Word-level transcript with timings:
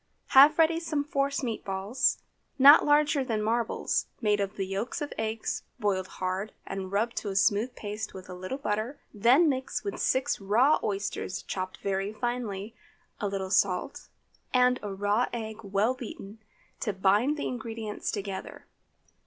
Have 0.29 0.57
ready 0.57 0.79
some 0.79 1.03
force 1.03 1.43
meat 1.43 1.63
balls, 1.63 2.17
not 2.57 2.83
larger 2.87 3.23
than 3.23 3.39
marbles, 3.43 4.07
made 4.19 4.39
of 4.39 4.55
the 4.55 4.65
yolks 4.65 4.99
of 4.99 5.11
the 5.11 5.21
eggs 5.21 5.61
boiled 5.79 6.07
hard 6.17 6.53
and 6.65 6.91
rubbed 6.91 7.15
to 7.17 7.29
a 7.29 7.35
smooth 7.35 7.75
paste 7.75 8.11
with 8.11 8.27
a 8.27 8.33
little 8.33 8.57
butter, 8.57 8.99
then 9.13 9.47
mix 9.47 9.83
with 9.83 9.99
six 9.99 10.41
raw 10.41 10.79
oysters 10.83 11.43
chopped 11.43 11.77
very 11.83 12.11
finely, 12.11 12.73
a 13.19 13.27
little 13.27 13.51
salt, 13.51 14.09
and 14.55 14.79
a 14.81 14.91
raw 14.91 15.27
egg 15.31 15.57
well 15.63 15.93
beaten, 15.93 16.39
to 16.79 16.93
bind 16.93 17.37
the 17.37 17.47
ingredients 17.47 18.09
together. 18.09 18.65